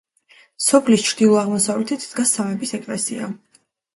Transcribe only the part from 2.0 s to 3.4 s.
დგას სამების ეკლესია.